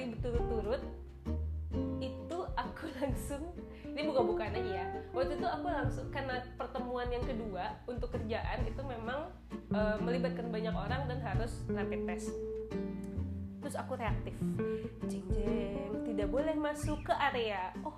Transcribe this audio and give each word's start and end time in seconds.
hari 0.00 0.16
berturut-turut 0.16 0.80
itu 2.00 2.38
aku 2.56 2.88
langsung 3.04 3.52
ini 3.84 4.08
buka-bukaan 4.08 4.56
aja 4.56 4.80
ya 4.80 4.86
waktu 5.12 5.36
itu 5.36 5.44
aku 5.44 5.68
langsung 5.68 6.08
karena 6.08 6.40
pertemuan 6.56 7.12
yang 7.12 7.20
kedua 7.20 7.76
untuk 7.84 8.08
kerjaan 8.16 8.64
itu 8.64 8.80
memang 8.80 9.28
uh, 9.76 10.00
melibatkan 10.00 10.48
banyak 10.48 10.72
orang 10.72 11.04
dan 11.04 11.20
harus 11.20 11.60
rapid 11.68 12.08
test. 12.08 12.32
Terus 13.60 13.76
aku 13.76 14.00
reaktif. 14.00 14.32
Jeng 15.04 15.26
jeng 15.36 15.92
tidak 16.08 16.32
boleh 16.32 16.56
masuk 16.56 17.04
ke 17.04 17.12
area. 17.12 17.76
Oh 17.84 17.92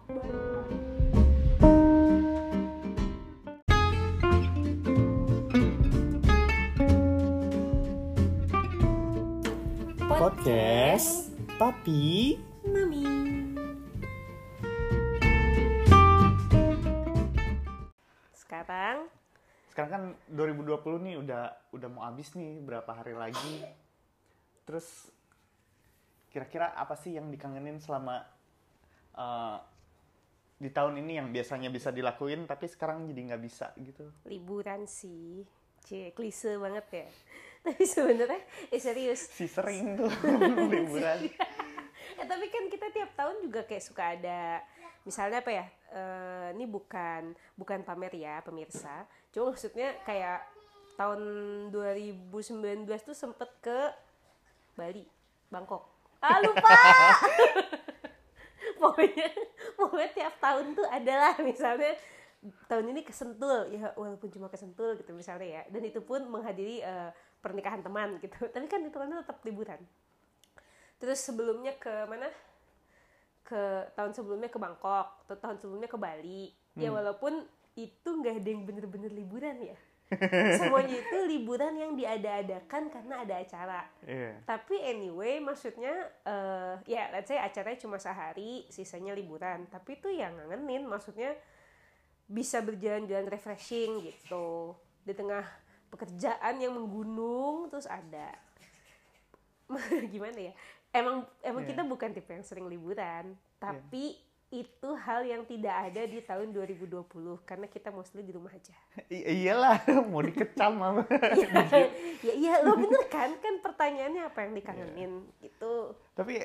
podcast 10.18 11.31
tapi 11.62 12.34
mami. 12.66 13.06
Sekarang? 18.34 19.06
Sekarang 19.70 19.90
kan 19.94 20.02
2020 20.34 21.06
nih 21.06 21.14
udah 21.22 21.54
udah 21.70 21.86
mau 21.86 22.02
habis 22.02 22.34
nih 22.34 22.58
berapa 22.66 22.90
hari 22.90 23.14
lagi. 23.14 23.62
Terus 24.66 25.06
kira-kira 26.34 26.74
apa 26.74 26.98
sih 26.98 27.14
yang 27.14 27.30
dikangenin 27.30 27.78
selama 27.78 28.26
uh, 29.14 29.62
di 30.58 30.66
tahun 30.66 30.98
ini 30.98 31.22
yang 31.22 31.30
biasanya 31.30 31.70
bisa 31.70 31.94
dilakuin 31.94 32.42
tapi 32.50 32.66
sekarang 32.66 33.06
jadi 33.06 33.30
nggak 33.30 33.42
bisa 33.46 33.70
gitu? 33.78 34.10
Liburan 34.26 34.90
sih. 34.90 35.46
Cie, 35.82 36.14
klise 36.14 36.58
banget 36.58 36.86
ya. 36.90 37.06
Tapi 37.66 37.82
sebenarnya 37.86 38.42
eh 38.70 38.80
serius. 38.82 39.30
Si 39.30 39.46
sering 39.46 39.94
tuh 39.98 40.10
liburan 40.72 41.30
ya 42.22 42.30
tapi 42.30 42.46
kan 42.46 42.64
kita 42.70 42.86
tiap 42.94 43.10
tahun 43.18 43.42
juga 43.42 43.66
kayak 43.66 43.82
suka 43.82 44.14
ada 44.14 44.62
misalnya 45.02 45.42
apa 45.42 45.50
ya 45.50 45.66
uh, 45.90 46.54
ini 46.54 46.70
bukan 46.70 47.34
bukan 47.58 47.82
pamer 47.82 48.14
ya 48.14 48.38
pemirsa. 48.46 49.02
Cuma 49.34 49.50
maksudnya 49.50 49.98
kayak 50.06 50.46
tahun 50.94 51.20
2019 51.74 52.86
tuh 53.02 53.16
sempet 53.16 53.50
ke 53.58 53.78
Bali 54.78 55.02
Bangkok. 55.50 55.82
Ah 56.22 56.38
lupa! 56.38 56.70
Pokoknya 58.82 59.30
pokoknya 59.78 60.10
tiap 60.10 60.34
tahun 60.42 60.74
tuh 60.74 60.86
adalah 60.86 61.34
misalnya 61.42 61.94
tahun 62.66 62.90
ini 62.90 63.06
kesentul 63.06 63.70
ya 63.70 63.94
walaupun 63.94 64.26
cuma 64.30 64.50
kesentul 64.50 64.98
gitu 64.98 65.14
misalnya 65.14 65.46
ya. 65.46 65.62
Dan 65.70 65.82
itu 65.86 66.02
pun 66.02 66.22
menghadiri 66.30 66.82
uh, 66.82 67.10
pernikahan 67.42 67.82
teman 67.82 68.22
gitu. 68.22 68.38
Tapi 68.50 68.66
kan 68.70 68.82
itu 68.86 68.94
kan 68.94 69.10
tetap 69.10 69.42
liburan 69.42 69.82
terus 71.02 71.18
sebelumnya 71.18 71.74
ke 71.82 71.90
mana? 72.06 72.30
Ke 73.42 73.90
tahun 73.98 74.14
sebelumnya 74.14 74.46
ke 74.46 74.62
Bangkok 74.62 75.26
atau 75.26 75.34
tahun 75.34 75.58
sebelumnya 75.58 75.90
ke 75.90 75.98
Bali. 75.98 76.54
Ya 76.78 76.78
hmm. 76.78 76.82
ya 76.86 76.90
walaupun 76.94 77.42
itu 77.74 78.06
nggak 78.06 78.38
ada 78.38 78.48
yang 78.54 78.62
bener-bener 78.62 79.10
liburan 79.10 79.58
ya. 79.58 79.74
Semuanya 80.60 81.02
itu 81.02 81.18
liburan 81.26 81.74
yang 81.74 81.98
diada-adakan 81.98 82.92
karena 82.92 83.26
ada 83.26 83.34
acara. 83.42 83.82
Yeah. 84.04 84.36
tapi 84.44 84.76
anyway 84.76 85.40
maksudnya 85.40 86.12
uh, 86.28 86.76
ya 86.84 87.08
let's 87.16 87.32
say 87.32 87.40
acaranya 87.40 87.80
cuma 87.82 87.98
sehari 87.98 88.70
sisanya 88.70 89.18
liburan. 89.18 89.66
Tapi 89.66 89.98
itu 89.98 90.06
yang 90.14 90.38
ngangenin 90.38 90.86
maksudnya 90.86 91.34
bisa 92.30 92.62
berjalan-jalan 92.62 93.26
refreshing 93.26 94.06
gitu. 94.06 94.78
Di 95.02 95.18
tengah 95.18 95.42
pekerjaan 95.90 96.62
yang 96.62 96.78
menggunung 96.78 97.66
terus 97.74 97.90
ada. 97.90 98.38
Gimana 100.12 100.52
ya 100.52 100.54
emang 100.92 101.26
emang 101.40 101.62
yeah. 101.64 101.70
kita 101.72 101.82
bukan 101.88 102.12
tipe 102.12 102.30
yang 102.30 102.44
sering 102.44 102.68
liburan 102.68 103.34
tapi 103.58 104.16
yeah 104.16 104.30
itu 104.52 104.88
hal 105.00 105.24
yang 105.24 105.48
tidak 105.48 105.72
ada 105.72 106.04
di 106.04 106.20
tahun 106.20 106.52
2020 106.52 107.08
karena 107.48 107.66
kita 107.72 107.88
mostly 107.88 108.20
di 108.20 108.36
rumah 108.36 108.52
aja. 108.52 108.76
I 109.08 109.48
iyalah, 109.48 109.80
mau 110.12 110.20
dikecam 110.20 110.76
apa? 110.76 111.08
ya, 111.40 111.88
ya 112.20 112.32
iya, 112.36 112.54
lo 112.60 112.76
bener 112.76 113.08
kan? 113.08 113.32
Kan 113.40 113.64
pertanyaannya 113.64 114.28
apa 114.28 114.44
yang 114.44 114.52
dikangenin 114.52 115.12
yeah. 115.24 115.48
gitu. 115.48 115.96
Tapi 116.12 116.44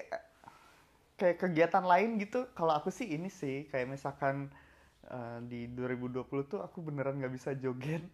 kayak 1.19 1.35
kegiatan 1.35 1.83
lain 1.83 2.15
gitu, 2.23 2.47
kalau 2.55 2.79
aku 2.79 2.95
sih 2.95 3.11
ini 3.11 3.27
sih 3.27 3.67
kayak 3.67 3.91
misalkan 3.91 4.55
uh, 5.11 5.43
di 5.43 5.67
2020 5.75 6.23
tuh 6.47 6.63
aku 6.63 6.79
beneran 6.79 7.19
nggak 7.19 7.35
bisa 7.35 7.59
joget 7.59 8.07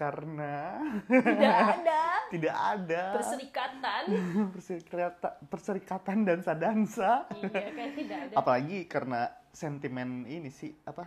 karena 0.00 0.80
tidak 1.04 1.56
ada 1.76 2.02
tidak 2.32 2.56
ada 2.56 3.02
perserikatan 3.20 4.02
perserikatan 4.56 5.32
perserikatan 5.52 6.16
dansa 6.24 6.52
dansa 6.56 7.12
iya 7.36 7.68
kayak 7.68 7.92
tidak 8.00 8.18
ada 8.24 8.34
apalagi 8.40 8.88
karena 8.88 9.28
sentimen 9.52 10.24
ini 10.24 10.48
sih 10.48 10.72
apa 10.88 11.04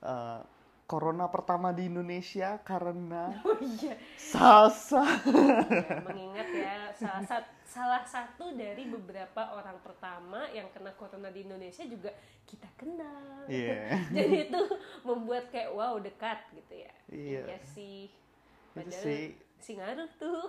uh, 0.00 0.40
corona 0.88 1.28
pertama 1.28 1.76
di 1.76 1.92
Indonesia 1.92 2.56
karena 2.64 3.36
oh, 3.44 3.60
iya. 3.60 4.00
salsa 4.16 5.04
ya, 5.28 6.00
mengingat 6.00 6.48
ya 6.56 6.76
salah 6.96 7.24
satu 7.28 7.60
salah 7.70 8.02
satu 8.02 8.50
dari 8.58 8.90
beberapa 8.90 9.54
orang 9.54 9.78
pertama 9.78 10.50
yang 10.50 10.66
kena 10.74 10.90
corona 10.98 11.30
di 11.30 11.46
Indonesia 11.46 11.86
juga 11.86 12.10
kita 12.42 12.66
kenal. 12.74 13.46
Yeah. 13.46 14.02
Jadi 14.10 14.50
itu 14.50 14.62
membuat 15.06 15.54
kayak 15.54 15.70
wow 15.70 15.94
dekat 16.02 16.50
gitu 16.50 16.82
ya. 16.82 16.90
Iya. 17.10 17.42
Ya 17.56 17.60
sih. 17.74 18.08
Padahal 18.70 19.02
sih. 19.02 19.34
si 19.60 19.70
ngaruh 19.76 20.10
tuh. 20.16 20.46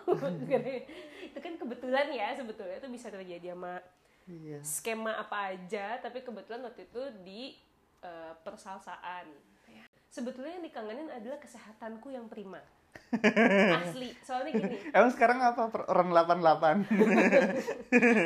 itu 1.28 1.40
kan 1.42 1.54
kebetulan 1.58 2.08
ya 2.14 2.38
sebetulnya 2.38 2.78
itu 2.80 2.90
bisa 2.90 3.08
terjadi 3.10 3.58
sama 3.58 3.82
yeah. 4.30 4.62
skema 4.64 5.14
apa 5.18 5.58
aja, 5.58 6.00
tapi 6.00 6.22
kebetulan 6.22 6.62
waktu 6.64 6.88
itu 6.88 7.04
di 7.26 7.58
uh, 8.06 8.34
persalsaan. 8.46 9.28
Sebetulnya 10.12 10.60
yang 10.60 10.66
dikangenin 10.68 11.08
adalah 11.08 11.40
kesehatanku 11.40 12.12
yang 12.12 12.28
prima 12.28 12.60
asli 13.84 14.16
soalnya 14.24 14.52
gini 14.56 14.78
emang 14.96 15.12
sekarang 15.12 15.44
apa 15.44 15.68
orang 15.92 16.16
88 16.16 16.88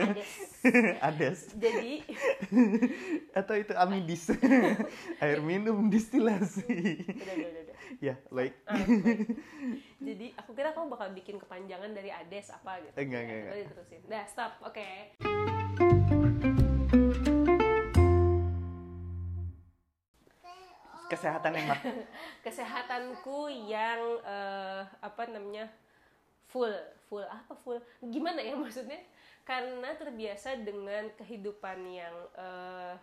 ades 0.06 0.32
ades 1.10 1.40
jadi 1.58 2.06
atau 3.34 3.56
itu 3.58 3.74
amidis 3.74 4.30
air 5.26 5.42
minum 5.42 5.90
distilasi 5.90 7.02
udah, 7.02 7.34
udah, 7.34 7.50
udah. 7.50 7.65
Ya 8.04 8.16
baik 8.34 8.54
ah, 8.68 8.78
jadi 10.08 10.28
aku 10.38 10.52
kira 10.54 10.74
kamu 10.74 10.88
bakal 10.92 11.10
bikin 11.14 11.38
kepanjangan 11.42 11.92
dari 11.94 12.10
ades 12.14 12.52
apa 12.54 12.82
gitu. 12.84 12.96
Enggak 12.98 13.22
enggak, 13.26 13.38
enggak. 13.42 13.56
diterusin. 13.66 14.02
Dah 14.06 14.26
stop. 14.30 14.52
Oke. 14.62 14.82
Okay. 14.82 14.98
kesehatan 21.06 21.54
yang 21.54 21.70
kesehatanku 22.46 23.46
yang 23.70 24.02
uh, 24.26 24.82
apa 25.00 25.24
namanya 25.30 25.70
full. 26.50 26.74
Full 27.06 27.22
apa 27.22 27.54
full? 27.62 27.78
Gimana 28.02 28.42
ya 28.42 28.58
maksudnya? 28.58 28.98
Karena 29.46 29.94
terbiasa 29.94 30.58
dengan 30.66 31.14
kehidupan 31.14 31.86
yang 31.86 32.16
uh, 32.34 32.98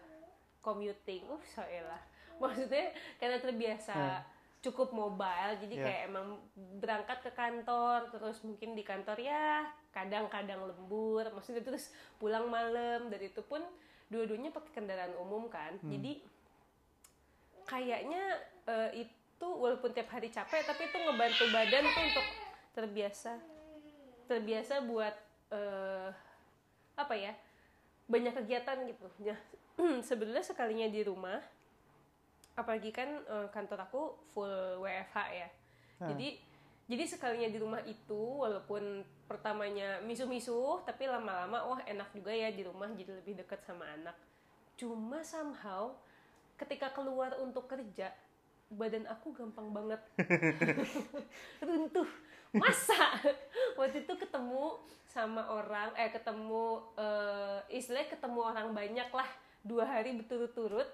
commuting. 0.59 1.23
Uh 1.31 1.39
so 1.47 1.63
lah 1.63 2.03
maksudnya 2.43 2.91
karena 3.23 3.39
terbiasa 3.39 3.95
hmm. 3.95 4.23
Cukup 4.63 4.95
mobile 4.95 5.59
jadi 5.59 5.75
yeah. 5.75 5.85
kayak 5.85 6.03
emang 6.07 6.29
berangkat 6.79 7.19
ke 7.27 7.31
kantor 7.35 8.07
terus 8.15 8.39
mungkin 8.47 8.79
di 8.79 8.87
kantor 8.87 9.19
ya 9.19 9.67
kadang-kadang 9.91 10.71
lembur 10.71 11.27
maksudnya 11.35 11.67
terus 11.67 11.91
pulang 12.23 12.47
malam 12.47 13.11
dan 13.11 13.21
itu 13.21 13.43
pun 13.43 13.59
dua-duanya 14.07 14.55
pakai 14.55 14.71
kendaraan 14.71 15.19
umum 15.19 15.51
kan 15.51 15.75
hmm. 15.83 15.91
jadi 15.91 16.13
kayaknya 17.67 18.23
uh, 18.71 18.91
itu 18.95 19.49
walaupun 19.51 19.91
tiap 19.91 20.15
hari 20.15 20.31
capek 20.31 20.63
tapi 20.63 20.87
itu 20.87 20.97
ngebantu 20.97 21.45
badan 21.51 21.85
tuh 21.91 22.05
untuk 22.07 22.27
terbiasa 22.79 23.33
terbiasa 24.31 24.75
buat 24.87 25.15
uh, 25.51 26.09
apa 26.95 27.15
ya 27.19 27.35
banyak 28.07 28.31
kegiatan 28.39 28.79
gitu 28.87 29.07
ya 29.27 29.37
sebenarnya 30.09 30.45
sekalinya 30.47 30.87
di 30.87 31.03
rumah 31.03 31.43
apalagi 32.53 32.93
kan 32.93 33.09
uh, 33.29 33.49
kantor 33.49 33.89
aku 33.89 34.03
full 34.33 34.83
WFH 34.83 35.17
ya. 35.33 35.49
Hmm. 36.03 36.09
jadi 36.13 36.29
jadi 36.91 37.05
sekalinya 37.07 37.49
di 37.49 37.59
rumah 37.63 37.81
itu 37.87 38.43
walaupun 38.43 39.07
pertamanya 39.31 40.03
misu-misu 40.03 40.83
tapi 40.83 41.07
lama-lama 41.07 41.65
wah 41.65 41.81
enak 41.87 42.11
juga 42.13 42.35
ya 42.35 42.51
di 42.51 42.67
rumah 42.67 42.91
jadi 42.93 43.23
lebih 43.23 43.39
dekat 43.41 43.63
sama 43.65 43.87
anak. 43.97 44.19
Cuma 44.77 45.23
somehow 45.23 45.95
ketika 46.59 46.93
keluar 46.93 47.33
untuk 47.41 47.71
kerja 47.71 48.13
badan 48.73 49.05
aku 49.09 49.33
gampang 49.37 49.69
banget. 49.73 50.01
Runtuh. 51.67 52.09
Masa? 52.53 53.17
Waktu 53.81 54.05
itu 54.05 54.13
ketemu 54.21 54.77
sama 55.09 55.49
orang 55.49 55.93
eh 55.97 56.13
ketemu 56.13 56.85
uh, 56.97 57.61
istilahnya 57.73 58.13
ketemu 58.13 58.41
orang 58.45 58.69
banyak 58.77 59.09
lah. 59.13 59.29
Dua 59.65 59.89
hari 59.89 60.13
berturut-turut 60.19 60.89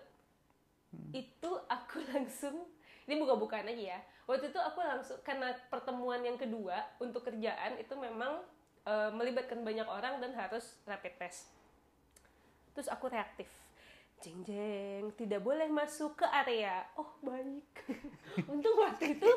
hmm. 0.93 1.11
itu 1.17 1.51
aku 1.69 2.05
langsung 2.13 2.67
ini 3.09 3.17
buka-bukaan 3.25 3.65
aja 3.73 3.97
ya. 3.97 4.01
Waktu 4.29 4.53
itu 4.53 4.61
aku 4.61 4.85
langsung 4.85 5.17
karena 5.25 5.57
pertemuan 5.73 6.21
yang 6.21 6.37
kedua 6.37 6.85
untuk 7.01 7.25
kerjaan 7.25 7.81
itu 7.81 7.97
memang 7.97 8.45
uh, 8.85 9.09
melibatkan 9.17 9.65
banyak 9.65 9.89
orang 9.89 10.21
dan 10.21 10.37
harus 10.37 10.77
rapid 10.85 11.17
test. 11.17 11.49
Terus 12.77 12.93
aku 12.93 13.09
reaktif. 13.09 13.49
Jeng 14.19 14.45
jeng 14.45 15.15
tidak 15.15 15.41
boleh 15.41 15.71
masuk 15.73 16.21
ke 16.21 16.27
area. 16.29 16.85
Oh 17.01 17.17
baik. 17.25 17.73
Untung 18.53 18.77
waktu 18.83 19.17
itu 19.17 19.31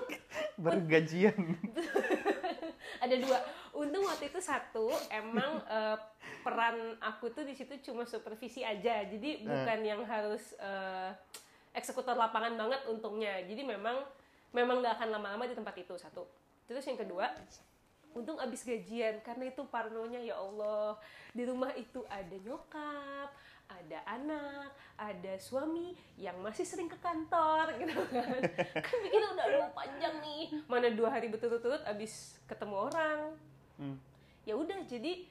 bergajian 0.60 1.38
ada 3.00 3.16
dua. 3.18 3.38
Untung 3.72 4.04
waktu 4.04 4.30
itu 4.30 4.40
satu 4.40 4.92
emang 5.08 5.64
eh, 5.76 5.98
peran 6.42 6.98
aku 7.00 7.32
tuh 7.32 7.46
di 7.48 7.54
situ 7.56 7.92
cuma 7.92 8.04
supervisi 8.04 8.62
aja. 8.62 9.04
Jadi 9.06 9.46
bukan 9.46 9.80
yang 9.84 10.02
harus 10.06 10.56
eh, 10.60 11.12
eksekutor 11.76 12.16
lapangan 12.16 12.56
banget 12.56 12.82
untungnya. 12.88 13.42
Jadi 13.46 13.64
memang 13.64 14.04
memang 14.52 14.84
nggak 14.84 15.00
akan 15.00 15.10
lama-lama 15.16 15.48
di 15.48 15.56
tempat 15.56 15.76
itu 15.80 15.96
satu. 15.96 16.28
Terus 16.68 16.84
yang 16.88 17.00
kedua 17.00 17.32
untung 18.12 18.36
abis 18.44 18.68
gajian 18.68 19.24
karena 19.24 19.48
itu 19.48 19.64
parnonya 19.72 20.20
ya 20.20 20.36
Allah. 20.36 21.00
Di 21.32 21.48
rumah 21.48 21.72
itu 21.80 22.04
ada 22.12 22.36
nyokap 22.44 23.30
ada 23.72 24.00
anak 24.08 24.70
ada 25.00 25.34
suami 25.42 25.98
yang 26.20 26.38
masih 26.46 26.62
sering 26.68 26.86
ke 26.86 26.98
kantor 27.02 27.74
gitu 27.82 27.98
kan. 28.14 28.42
Kan 28.80 28.98
bikin 29.02 29.22
udah 29.34 29.46
aduh 29.48 29.72
panjang 29.74 30.16
nih. 30.22 30.44
Mana 30.70 30.94
dua 30.94 31.10
hari 31.10 31.32
berturut-turut 31.32 31.82
abis 31.88 32.38
ketemu 32.46 32.76
orang. 32.92 33.20
Hmm. 33.82 33.98
ya 34.46 34.54
udah 34.54 34.78
jadi 34.86 35.26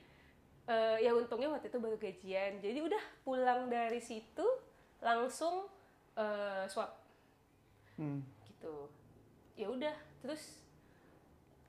eh, 0.67 0.97
ya 1.07 1.15
untungnya 1.15 1.55
waktu 1.55 1.71
itu 1.71 1.79
baru 1.79 1.97
gajian. 2.01 2.59
Jadi 2.59 2.79
udah 2.83 3.03
pulang 3.23 3.71
dari 3.71 4.03
situ 4.03 4.47
langsung 4.99 5.71
eh, 6.19 6.67
swab. 6.67 6.91
Hmm. 7.95 8.25
gitu. 8.49 8.91
Ya 9.55 9.71
udah 9.71 9.95
terus 10.25 10.61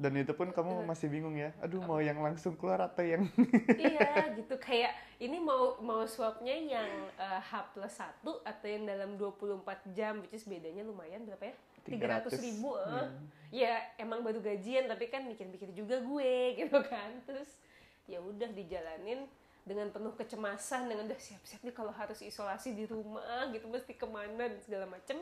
dan 0.02 0.18
itu 0.18 0.34
pun 0.34 0.50
kamu 0.50 0.82
masih 0.90 1.14
bingung 1.14 1.38
ya. 1.38 1.54
Aduh 1.62 1.78
mau 1.86 2.02
yang 2.02 2.18
langsung 2.18 2.58
keluar 2.58 2.82
atau 2.82 3.06
yang 3.06 3.30
iya 3.78 4.34
gitu. 4.34 4.58
Kayak 4.58 4.98
ini 5.22 5.38
mau 5.38 5.78
mau 5.78 6.02
swabnya 6.10 6.58
yang 6.58 6.90
eh, 7.22 7.40
H 7.40 7.70
plus 7.78 7.94
1 7.94 8.26
atau 8.26 8.66
yang 8.68 8.84
dalam 8.90 9.14
24 9.14 9.62
jam 9.94 10.26
which 10.26 10.34
is 10.34 10.50
bedanya 10.50 10.82
lumayan 10.82 11.22
berapa 11.30 11.54
ya? 11.54 11.56
300 11.86 12.34
300. 12.34 12.46
ribu 12.46 12.78
eh. 12.78 13.10
ya 13.54 13.74
emang 13.98 14.22
baru 14.22 14.38
gajian 14.38 14.86
tapi 14.86 15.10
kan 15.10 15.26
mikir-mikir 15.26 15.70
juga 15.78 16.02
gue 16.02 16.34
gitu 16.66 16.82
kan. 16.82 17.22
Terus 17.30 17.62
ya 18.10 18.18
udah 18.18 18.50
dijalanin 18.50 19.30
dengan 19.62 19.94
penuh 19.94 20.18
kecemasan 20.18 20.90
dengan 20.90 21.06
udah 21.06 21.22
siap-siap 21.22 21.62
nih 21.62 21.76
kalau 21.78 21.94
harus 21.94 22.18
isolasi 22.26 22.74
di 22.74 22.90
rumah 22.90 23.54
gitu 23.54 23.70
mesti 23.70 23.94
ke 23.94 24.10
mana 24.10 24.50
dan 24.50 24.58
segala 24.66 24.90
macem. 24.90 25.22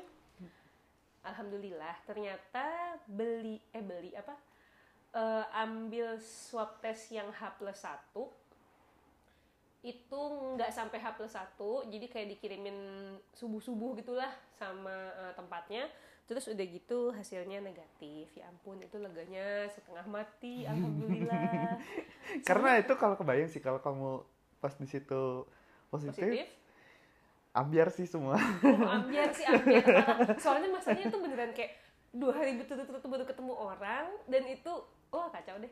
Alhamdulillah 1.20 2.00
ternyata 2.08 2.96
beli 3.04 3.60
eh 3.76 3.84
beli 3.84 4.16
apa 4.16 4.32
eh, 5.14 5.46
ambil 5.58 6.18
swab 6.22 6.78
test 6.82 7.10
yang 7.10 7.30
H 7.34 7.58
plus 7.58 7.82
1 7.82 7.96
itu 9.80 10.22
nggak 10.60 10.76
sampai 10.76 11.00
H 11.00 11.16
plus 11.16 11.32
1 11.40 11.56
jadi 11.88 12.06
kayak 12.12 12.28
dikirimin 12.36 12.78
subuh-subuh 13.32 13.96
gitulah 14.04 14.32
sama 14.54 14.94
eh, 15.16 15.34
tempatnya. 15.34 15.88
Terus 16.30 16.46
udah 16.46 16.62
gitu 16.62 17.10
hasilnya 17.10 17.58
negatif. 17.58 18.30
Ya 18.38 18.46
ampun 18.54 18.78
itu 18.86 19.02
leganya 19.02 19.66
setengah 19.72 20.06
mati 20.06 20.62
alhamdulillah. 20.72 21.80
Karena 22.50 22.78
itu 22.78 22.94
kalau 23.00 23.16
kebayang 23.18 23.50
sih 23.50 23.64
kalau 23.64 23.82
kamu 23.82 24.22
pas 24.60 24.76
di 24.76 24.86
situ 24.86 25.48
positif, 25.88 26.20
positif? 26.20 26.46
ambiar 27.56 27.88
sih 27.90 28.06
semua. 28.06 28.38
Oh, 28.38 28.94
ambiar 29.00 29.32
sih 29.34 29.48
ambiar. 29.48 30.38
Soalnya 30.38 30.70
masalahnya 30.70 31.08
itu 31.10 31.18
beneran 31.18 31.56
kayak 31.56 31.72
dua 32.14 32.34
hari 32.36 32.58
berturut-turut 32.62 33.06
baru 33.06 33.26
ketemu 33.26 33.54
orang 33.54 34.06
dan 34.26 34.44
itu 34.50 34.74
wah 35.14 35.30
kacau 35.34 35.56
deh. 35.62 35.72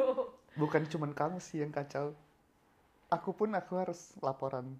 Bukan 0.60 0.82
cuman 0.88 1.12
kamu 1.12 1.38
sih 1.40 1.60
yang 1.60 1.72
kacau. 1.72 2.16
Aku 3.12 3.36
pun 3.36 3.52
aku 3.54 3.78
harus 3.78 4.16
laporan 4.24 4.76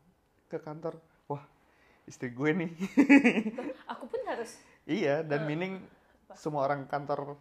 ke 0.48 0.58
kantor. 0.58 0.98
Wah 1.28 1.44
istri 2.06 2.31
gue 2.31 2.50
nih. 2.54 2.70
Aku 3.93 4.06
pun 4.06 4.20
harus. 4.26 4.58
Iya 4.87 5.26
dan 5.26 5.44
meaning 5.46 5.82
semua 6.38 6.66
orang 6.66 6.87
kantor 6.87 7.34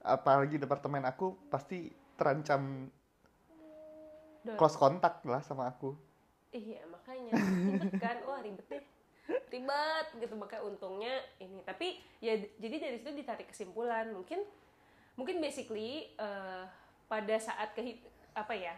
apalagi 0.00 0.56
departemen 0.56 1.04
aku 1.04 1.36
pasti 1.52 1.92
terancam 2.16 2.88
close 4.56 4.76
kontak 4.80 5.20
lah 5.28 5.44
sama 5.44 5.68
aku. 5.68 5.92
Iya 6.50 6.82
makanya. 6.88 7.32
Ribet 7.36 7.94
kan, 8.00 8.16
wah 8.26 8.40
ribet 8.42 8.66
deh, 8.66 8.84
ribet 9.52 10.06
gitu. 10.16 10.34
Makanya 10.34 10.62
untungnya 10.66 11.14
ini. 11.38 11.60
Tapi 11.62 12.00
ya 12.24 12.34
jadi 12.58 12.76
dari 12.80 12.96
situ 12.98 13.12
ditarik 13.12 13.46
kesimpulan. 13.52 14.10
Mungkin 14.10 14.40
mungkin 15.20 15.36
basically 15.36 16.08
eh, 16.16 16.64
pada 17.04 17.36
saat 17.36 17.76
ke 17.76 18.00
apa 18.32 18.56
ya 18.56 18.72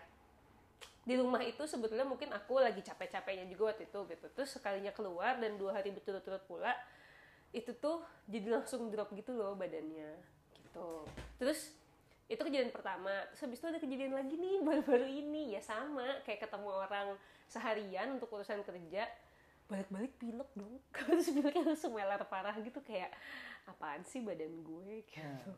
di 1.03 1.15
rumah 1.19 1.43
itu 1.43 1.63
sebetulnya 1.67 2.07
mungkin 2.07 2.31
aku 2.31 2.63
lagi 2.63 2.79
capek-capeknya 2.79 3.47
juga 3.51 3.75
waktu 3.75 3.91
itu 3.91 4.01
gitu. 4.07 4.27
Terus 4.39 4.51
sekalinya 4.55 4.95
keluar 4.95 5.39
dan 5.43 5.59
dua 5.59 5.75
hari 5.75 5.91
berturut-turut 5.91 6.43
pula 6.47 6.75
itu 7.51 7.75
tuh 7.77 8.01
jadi 8.31 8.59
langsung 8.59 8.89
drop 8.89 9.11
gitu 9.13 9.35
loh 9.35 9.59
badannya 9.59 10.15
gitu. 10.55 11.05
Terus 11.43 11.75
itu 12.31 12.39
kejadian 12.39 12.71
pertama. 12.71 13.11
Terus 13.35 13.41
habis 13.43 13.59
itu 13.59 13.67
ada 13.67 13.81
kejadian 13.83 14.15
lagi 14.15 14.35
nih 14.39 14.57
baru-baru 14.67 15.07
ini. 15.11 15.59
Ya 15.59 15.61
sama 15.61 16.23
kayak 16.23 16.47
ketemu 16.47 16.71
orang 16.71 17.19
seharian 17.51 18.09
untuk 18.15 18.31
urusan 18.31 18.63
kerja. 18.63 19.11
Balik-balik 19.67 20.15
pilek 20.23 20.51
dong. 20.55 20.79
Terus 20.95 21.35
pileknya 21.35 21.75
langsung 21.75 21.99
melar 21.99 22.23
parah 22.31 22.55
gitu 22.63 22.79
kayak 22.79 23.11
apaan 23.67 24.07
sih 24.07 24.23
badan 24.23 24.55
gue? 24.63 25.03
Gitu 25.03 25.51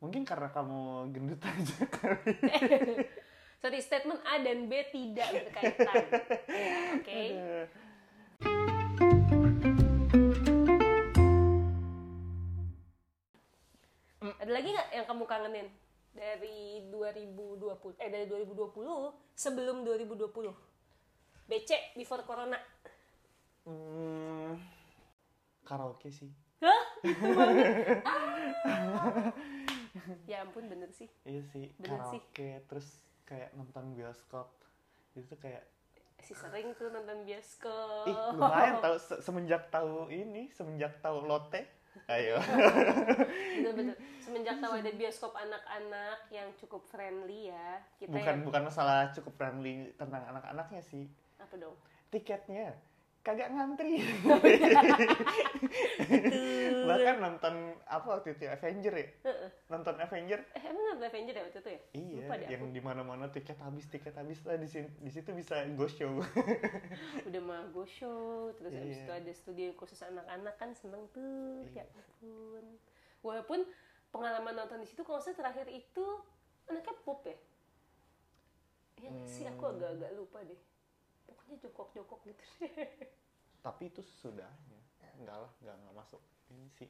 mungkin 0.00 0.28
karena 0.28 0.52
kamu 0.52 1.10
gendut 1.12 1.40
aja 1.40 1.78
kali. 1.96 2.34
Sorry 3.64 3.80
statement 3.80 4.20
A 4.28 4.44
dan 4.44 4.68
B 4.68 4.84
tidak 4.92 5.28
berkaitan. 5.32 6.04
Oke 7.00 7.22
ada 14.46 14.62
lagi 14.62 14.70
nggak 14.70 14.88
yang 14.94 15.06
kamu 15.10 15.24
kangenin 15.26 15.66
dari 16.14 16.86
2020 16.86 17.98
eh 17.98 18.08
dari 18.14 18.26
2020 18.30 18.78
sebelum 19.34 19.82
2020 19.82 20.30
BC 21.50 21.98
before 21.98 22.22
corona. 22.22 22.58
Hmm, 23.66 24.54
karaoke 25.66 26.14
sih. 26.14 26.30
Hah? 26.62 26.82
ya 30.30 30.42
ampun 30.42 30.66
bener 30.66 30.90
sih. 30.90 31.08
Iya 31.22 31.42
sih 31.46 31.66
Bener 31.76 32.00
sih. 32.08 32.20
karaoke 32.20 32.50
terus 32.66 32.86
kayak 33.22 33.50
nonton 33.52 33.92
bioskop. 33.92 34.48
Itu 35.12 35.26
tuh 35.26 35.38
kayak 35.38 35.64
si 36.18 36.32
sering 36.32 36.74
tuh 36.74 36.90
nonton 36.90 37.22
bioskop. 37.22 38.06
Ih 38.06 38.16
lumayan 38.32 38.80
tahu 38.80 38.96
se- 38.96 39.20
semenjak 39.20 39.68
tahu 39.68 40.08
ini 40.08 40.48
semenjak 40.50 40.98
tahu 40.98 41.22
lotte. 41.22 41.62
Ayo. 42.06 42.36
Bener-bener 43.56 43.96
semenjak 44.20 44.60
tahu 44.60 44.72
ada 44.76 44.90
bioskop 44.92 45.32
anak-anak 45.32 46.28
yang 46.28 46.48
cukup 46.54 46.84
friendly 46.84 47.48
ya 47.48 47.80
kita 47.96 48.12
bukan 48.12 48.34
yang 48.36 48.44
bukan 48.44 48.62
masalah 48.68 49.08
cukup 49.10 49.32
friendly 49.32 49.88
tentang 49.96 50.22
anak-anaknya 50.28 50.82
sih. 50.82 51.08
Apa 51.40 51.56
dong? 51.56 51.72
Tiketnya 52.12 52.76
kagak 53.26 53.50
ngantri. 53.50 53.98
Bahkan 56.86 57.16
nonton 57.18 57.54
apa 57.84 58.06
waktu 58.06 58.32
itu 58.32 58.46
Avenger 58.46 58.94
ya? 58.94 59.06
Heeh. 59.26 59.48
nonton 59.66 59.94
Avenger? 59.98 60.38
Eh 60.54 60.62
emang 60.62 60.94
nonton 60.94 61.06
Avenger 61.06 61.34
ya 61.34 61.42
waktu 61.42 61.58
itu 61.58 61.70
ya? 61.70 61.80
Iya 61.92 62.16
Lupa 62.22 62.34
deh 62.36 62.48
yang 62.48 62.64
di 62.70 62.80
mana-mana 62.80 63.26
tiket 63.26 63.58
habis 63.58 63.90
tiket 63.90 64.14
habis 64.14 64.38
lah 64.46 64.54
di 64.54 64.70
sini 64.70 64.86
di 65.02 65.10
situ 65.10 65.34
bisa 65.34 65.66
go 65.74 65.86
show. 65.86 66.22
Udah 67.28 67.42
mah 67.42 67.66
go 67.70 67.82
show 67.82 68.54
terus 68.54 68.70
abis 68.72 68.94
Iya. 68.94 69.02
itu 69.02 69.12
ada 69.12 69.32
studio 69.34 69.68
khusus 69.74 69.98
anak-anak 70.00 70.54
kan 70.54 70.70
seneng 70.72 71.10
tuh 71.10 71.66
Iya. 71.66 71.82
ya 71.82 71.84
ampun. 71.92 72.64
Walaupun 73.20 73.66
pengalaman 74.08 74.54
nonton 74.54 74.78
di 74.78 74.86
situ 74.86 75.02
kalau 75.02 75.18
saya 75.18 75.34
terakhir 75.34 75.66
itu 75.66 76.04
anaknya 76.66 76.94
pop 77.02 77.26
ya? 77.26 77.34
Ya 78.96 79.08
nggak 79.10 79.28
sih? 79.28 79.44
Aku 79.44 79.66
Hmm. 79.66 79.74
agak-agak 79.76 80.10
lupa 80.14 80.38
deh. 80.42 80.60
Pokoknya 81.26 81.56
jongkok-jongkok 81.96 82.20
gitu 82.28 82.44
deh 82.76 82.92
tapi 83.66 83.90
itu 83.90 83.98
sudahnya 84.22 84.76
enggak 85.18 85.36
lah 85.42 85.52
enggak 85.64 85.74
enggak 85.80 85.96
masuk. 85.96 86.22
Ini 86.52 86.64
sih 86.76 86.88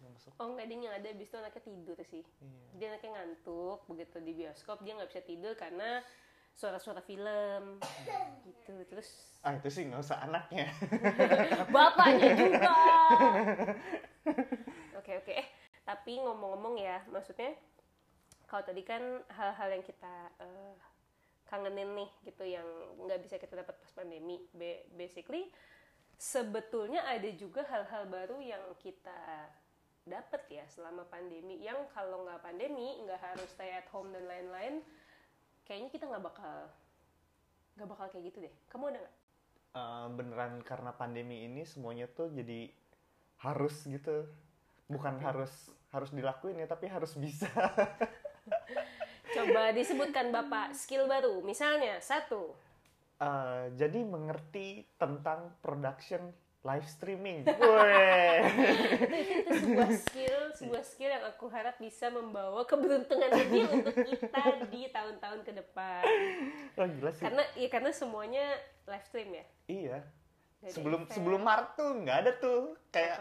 enggak 0.00 0.12
masuk. 0.18 0.30
Oh 0.40 0.46
enggak 0.52 0.66
dia 0.68 0.76
yang 0.80 0.94
ada 0.96 1.08
abis 1.12 1.28
itu 1.28 1.36
anaknya 1.38 1.62
tidur 1.62 1.98
sih. 2.02 2.24
Iya. 2.24 2.66
Dia 2.76 2.86
anaknya 2.90 3.10
ngantuk 3.20 3.78
begitu 3.86 4.16
di 4.24 4.32
bioskop 4.34 4.78
dia 4.82 4.92
nggak 4.96 5.10
bisa 5.12 5.22
tidur 5.22 5.54
karena 5.54 6.02
suara-suara 6.56 7.00
film. 7.04 7.78
Gitu 8.42 8.72
terus 8.88 9.08
ah 9.44 9.54
itu 9.54 9.68
sih 9.70 9.86
nggak 9.86 10.02
usah 10.02 10.18
anaknya. 10.24 10.66
Bapaknya 11.74 12.30
juga. 12.34 12.76
Oke 14.98 15.12
oke. 15.22 15.32
Eh 15.32 15.48
tapi 15.86 16.18
ngomong-ngomong 16.18 16.82
ya 16.82 16.98
maksudnya 17.14 17.54
kalau 18.50 18.62
tadi 18.66 18.82
kan 18.82 19.02
hal-hal 19.30 19.68
yang 19.78 19.84
kita 19.86 20.14
eh, 20.42 20.74
kangenin 21.46 21.94
nih 21.94 22.10
gitu 22.26 22.44
yang 22.44 22.66
nggak 23.06 23.22
bisa 23.22 23.38
kita 23.38 23.62
dapat 23.62 23.78
pas 23.78 23.92
pandemi. 23.94 24.42
Ba- 24.52 24.84
basically 24.98 25.48
sebetulnya 26.16 27.04
ada 27.04 27.28
juga 27.36 27.62
hal-hal 27.68 28.08
baru 28.08 28.40
yang 28.40 28.64
kita 28.80 29.50
dapat 30.06 30.42
ya 30.50 30.64
selama 30.70 31.06
pandemi. 31.06 31.62
Yang 31.62 31.90
kalau 31.94 32.26
nggak 32.26 32.42
pandemi 32.42 32.98
nggak 33.06 33.20
harus 33.20 33.48
stay 33.54 33.74
at 33.74 33.86
home 33.90 34.10
dan 34.14 34.26
lain-lain 34.26 34.82
kayaknya 35.66 35.90
kita 35.90 36.04
nggak 36.06 36.24
bakal 36.24 36.70
nggak 37.76 37.88
bakal 37.90 38.06
kayak 38.10 38.24
gitu 38.32 38.38
deh. 38.46 38.54
Kamu 38.70 38.90
ada 38.90 38.98
nggak? 39.02 39.16
Eh, 39.76 40.06
beneran 40.16 40.54
karena 40.64 40.90
pandemi 40.96 41.44
ini 41.44 41.62
semuanya 41.68 42.08
tuh 42.08 42.32
jadi 42.32 42.70
harus 43.44 43.84
gitu. 43.84 44.24
Bukan 44.86 45.18
harus 45.18 45.52
harus 45.90 46.10
dilakuin 46.10 46.60
ya 46.60 46.66
tapi 46.68 46.90
harus 46.90 47.14
bisa 47.16 47.48
coba 49.46 49.70
disebutkan 49.70 50.34
bapak 50.34 50.74
skill 50.74 51.06
baru. 51.06 51.38
Misalnya 51.46 52.02
satu. 52.02 52.52
Eh, 53.16 53.64
jadi 53.80 54.04
mengerti 54.04 54.84
tentang 55.00 55.56
production 55.64 56.34
live 56.66 56.84
streaming. 56.90 57.46
Weh. 57.46 58.42
itu 59.40 59.52
sebuah 59.54 59.90
skill 60.02 60.38
sebuah 60.58 60.82
skill 60.82 61.10
yang 61.14 61.24
aku 61.30 61.46
harap 61.46 61.78
bisa 61.78 62.10
membawa 62.10 62.66
keberuntungan 62.66 63.30
lebih 63.30 63.70
untuk 63.70 63.94
kita 64.02 64.66
di 64.68 64.90
tahun-tahun 64.90 65.40
ke 65.46 65.52
depan. 65.62 66.02
Wah, 66.74 66.86
gila 66.90 67.10
sih. 67.14 67.24
Karena 67.24 67.42
ya 67.54 67.68
karena 67.70 67.90
semuanya 67.94 68.44
live 68.84 69.06
stream 69.06 69.30
ya? 69.30 69.44
Iya. 69.70 69.98
Ada 70.66 70.70
sebelum 70.74 71.00
event. 71.06 71.14
sebelum 71.14 71.40
Maret 71.46 71.70
tuh 71.78 71.90
nggak 72.02 72.18
ada 72.20 72.32
tuh. 72.36 72.60
Kayak 72.90 73.18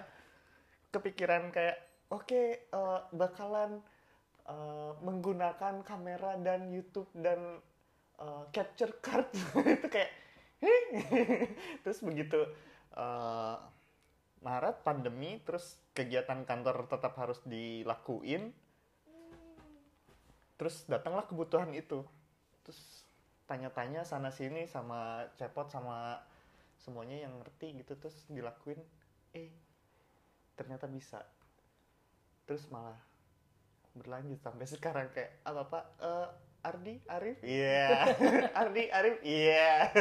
kepikiran 0.89 1.53
kayak 1.53 1.77
oke 2.10 2.41
eh, 2.65 3.00
bakalan 3.13 3.79
eh, 4.49 4.91
menggunakan 5.01 5.81
kamera 5.81 6.37
dan 6.41 6.69
YouTube 6.69 7.09
dan 7.17 7.59
eh, 8.19 8.43
capture 8.53 8.97
card. 9.01 9.29
Itu 9.77 9.87
kayak 9.89 10.11
terus 11.83 11.99
begitu 12.01 12.41
eh, 12.95 13.55
Maret 14.45 14.85
pandemi 14.85 15.41
terus 15.41 15.81
kegiatan 15.97 16.45
kantor 16.45 16.85
tetap 16.85 17.17
harus 17.17 17.41
dilakuin. 17.49 18.53
Terus 20.55 20.85
datanglah 20.85 21.25
kebutuhan 21.25 21.73
itu. 21.73 22.05
Terus 22.61 23.09
tanya-tanya 23.49 24.05
sana 24.05 24.29
sini 24.29 24.69
sama 24.69 25.25
cepot 25.35 25.67
sama 25.73 26.21
semuanya 26.77 27.25
yang 27.25 27.41
ngerti 27.41 27.81
gitu 27.81 27.97
terus 27.97 28.21
dilakuin. 28.29 28.77
Eh 29.33 29.49
ternyata 30.53 30.85
bisa. 30.85 31.25
Terus 32.45 32.69
malah 32.69 33.01
berlanjut 33.95 34.39
sampai 34.43 34.65
sekarang 34.67 35.07
kayak 35.15 35.41
apa 35.47 35.63
pak 35.71 35.83
Eh, 36.03 36.27
Ardi 36.65 36.95
Arif? 37.05 37.37
Iya. 37.45 38.09
Ardi 38.65 38.83
Arif? 38.89 39.15
Iya. 39.21 39.93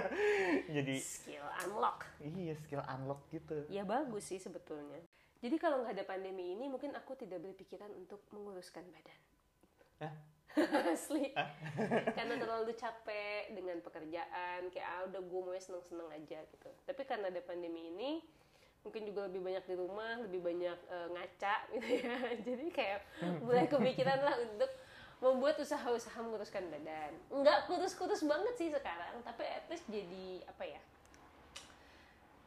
Jadi 0.76 0.96
skill 1.00 1.48
unlock. 1.64 2.04
Iya 2.20 2.52
skill 2.60 2.84
unlock 2.84 3.24
gitu. 3.32 3.64
Ya 3.72 3.88
bagus 3.88 4.28
sih 4.28 4.36
sebetulnya. 4.36 5.00
Jadi 5.40 5.56
kalau 5.56 5.80
nggak 5.80 5.96
ada 5.96 6.04
pandemi 6.04 6.52
ini 6.52 6.68
mungkin 6.68 6.92
aku 6.92 7.16
tidak 7.16 7.40
berpikiran 7.40 7.88
untuk 7.96 8.20
menguruskan 8.36 8.84
badan. 8.92 9.20
Hah? 10.04 10.14
asli. 10.92 11.32
Karena 12.12 12.34
terlalu 12.36 12.74
capek 12.74 13.54
dengan 13.54 13.78
pekerjaan 13.80 14.68
kayak 14.68 14.86
ah 14.86 15.02
udah 15.08 15.20
gue 15.22 15.40
mau 15.40 15.56
seneng-seneng 15.56 16.08
aja 16.12 16.44
gitu. 16.44 16.70
Tapi 16.84 17.02
karena 17.08 17.32
ada 17.32 17.40
pandemi 17.40 17.88
ini 17.88 18.20
mungkin 18.80 19.04
juga 19.04 19.28
lebih 19.28 19.44
banyak 19.44 19.64
di 19.66 19.74
rumah 19.76 20.16
lebih 20.24 20.40
banyak 20.40 20.78
eh, 20.88 21.08
ngaca 21.12 21.56
gitu 21.76 21.88
ya. 22.00 22.16
Jadi 22.40 22.66
kayak 22.72 23.00
mulai 23.44 23.68
kepikiran 23.68 24.20
lah 24.20 24.36
untuk 24.40 24.70
membuat 25.20 25.60
usaha-usaha 25.60 26.16
menguruskan 26.24 26.64
badan. 26.72 27.12
Nggak 27.28 27.68
kurus-kurus 27.68 28.24
banget 28.24 28.54
sih 28.56 28.72
sekarang 28.72 29.20
tapi 29.20 29.44
at 29.44 29.68
least 29.68 29.84
jadi 29.86 30.44
apa 30.48 30.64
ya 30.64 30.80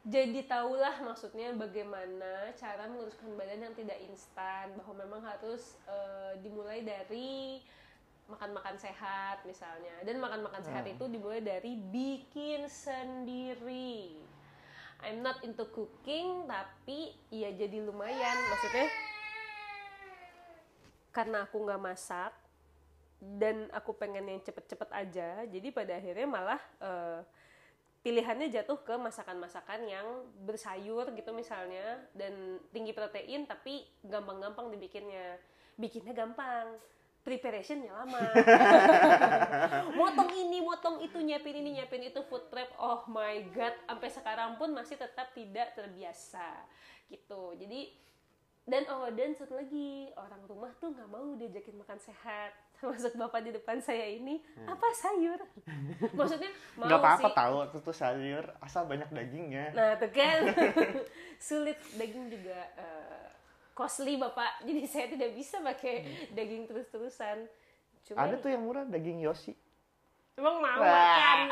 jadi 0.04 0.44
tahulah 0.44 1.00
maksudnya 1.00 1.56
bagaimana 1.56 2.52
cara 2.60 2.92
menguruskan 2.92 3.40
badan 3.40 3.72
yang 3.72 3.72
tidak 3.72 3.96
instan 4.04 4.76
bahwa 4.76 5.00
memang 5.00 5.24
harus 5.24 5.80
eh, 5.88 6.36
dimulai 6.44 6.84
dari 6.84 7.64
makan-makan 8.28 8.76
sehat 8.76 9.48
misalnya. 9.48 9.96
Dan 10.04 10.20
makan-makan 10.20 10.60
sehat 10.60 10.84
Hmm. 10.84 10.96
itu 10.96 11.06
dimulai 11.08 11.40
dari 11.40 11.80
bikin 11.80 12.68
sendiri 12.68 14.20
I'm 15.04 15.20
not 15.20 15.44
into 15.44 15.68
cooking 15.72 16.48
tapi 16.48 17.16
ya 17.32 17.52
jadi 17.52 17.84
lumayan. 17.84 18.38
Maksudnya 18.50 18.88
karena 21.14 21.46
aku 21.46 21.62
nggak 21.62 21.82
masak 21.84 22.34
dan 23.24 23.70
aku 23.72 23.96
pengen 23.96 24.28
yang 24.28 24.42
cepet-cepet 24.44 24.90
aja 24.92 25.48
jadi 25.48 25.68
pada 25.72 25.96
akhirnya 25.96 26.28
malah 26.28 26.60
eh, 26.82 27.22
pilihannya 28.04 28.52
jatuh 28.52 28.84
ke 28.84 29.00
masakan-masakan 29.00 29.88
yang 29.88 30.08
bersayur 30.44 31.08
gitu 31.16 31.32
misalnya 31.32 32.04
dan 32.12 32.60
tinggi 32.76 32.92
protein 32.92 33.48
tapi 33.48 33.88
gampang-gampang 34.04 34.68
dibikinnya. 34.76 35.40
Bikinnya 35.80 36.12
gampang 36.14 36.78
preparationnya 37.24 37.92
lama. 37.94 38.20
Motong 39.98 40.30
ini 40.30 40.60
motong 40.60 41.00
itu 41.00 41.18
nyiapin 41.18 41.56
ini 41.56 41.80
nyiapin 41.80 42.04
itu 42.04 42.20
food 42.24 42.48
prep. 42.48 42.70
Oh 42.78 43.04
my 43.08 43.48
god 43.50 43.74
sampai 43.82 44.10
sekarang 44.10 44.56
pun 44.56 44.72
masih 44.72 44.96
tetap 44.96 45.32
tidak 45.32 45.72
terbiasa 45.74 46.68
gitu. 47.08 47.56
Jadi 47.56 48.04
dan 48.64 48.88
oh 48.88 49.12
dan 49.12 49.36
satu 49.36 49.56
lagi 49.56 50.08
orang 50.16 50.40
rumah 50.46 50.72
tuh 50.78 50.88
nggak 50.90 51.10
mau 51.10 51.34
diajakin 51.34 51.76
makan 51.76 51.98
sehat. 51.98 52.52
Termasuk 52.78 53.16
bapak 53.16 53.44
di 53.44 53.52
depan 53.52 53.80
saya 53.80 54.04
ini 54.04 54.40
apa 54.64 54.88
sayur? 54.94 55.40
Maksudnya 56.20 56.52
mau 56.76 56.84
Hmm. 56.84 56.88
nggak 56.88 57.00
apa-apa 57.00 57.28
sih. 57.28 57.36
tahu 57.36 57.56
itu 57.64 57.78
tuh 57.80 57.96
sayur 57.96 58.44
asal 58.60 58.84
banyak 58.84 59.08
dagingnya. 59.10 59.72
Nah 59.72 59.96
tuh 59.96 60.12
kan. 60.12 60.40
Sulit 61.38 61.80
daging 61.94 62.28
juga 62.30 62.60
eh, 62.76 63.28
costly 63.74 64.16
bapak. 64.18 64.62
Jadi 64.68 64.82
saya 64.88 65.06
tidak 65.10 65.34
bisa 65.36 65.60
pakai 65.60 66.30
daging 66.32 66.70
terus-terusan. 66.70 67.46
Cuma 68.08 68.18
ada 68.24 68.36
tuh 68.40 68.50
yang 68.54 68.64
murah 68.64 68.86
daging 68.86 69.22
Yoshi. 69.22 69.54
Emang 70.34 70.58
mau 70.58 70.82
Wah. 70.82 70.82
makan? 70.82 71.40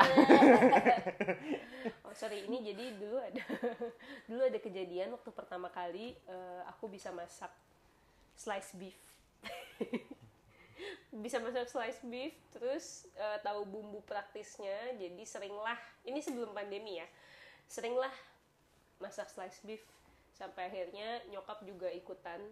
Oh 2.12 2.14
sorry 2.14 2.44
ini 2.44 2.60
jadi 2.60 2.92
dulu 3.00 3.16
ada 3.16 3.40
dulu 4.28 4.44
ada 4.44 4.58
kejadian 4.60 5.16
waktu 5.16 5.32
pertama 5.32 5.72
kali 5.72 6.12
eh, 6.12 6.62
aku 6.68 6.84
bisa 6.84 7.08
masak 7.08 7.48
slice 8.36 8.76
beef. 8.76 8.92
Bisa 11.24 11.40
masak 11.40 11.72
slice 11.72 12.04
beef 12.04 12.36
terus 12.52 13.08
eh, 13.16 13.40
tahu 13.40 13.64
bumbu 13.64 14.04
praktisnya. 14.04 14.92
Jadi 15.00 15.24
seringlah 15.24 15.80
ini 16.04 16.20
sebelum 16.20 16.52
pandemi 16.52 17.00
ya 17.00 17.08
seringlah 17.64 18.12
masak 19.00 19.32
slice 19.32 19.64
beef 19.64 19.80
sampai 20.42 20.66
akhirnya 20.66 21.22
nyokap 21.30 21.62
juga 21.62 21.86
ikutan 21.94 22.42